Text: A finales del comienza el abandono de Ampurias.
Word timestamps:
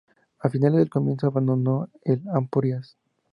A 0.39 0.49
finales 0.49 0.79
del 0.79 0.89
comienza 0.89 1.27
el 1.27 1.31
abandono 1.31 1.87
de 2.03 2.19
Ampurias. 2.33 2.97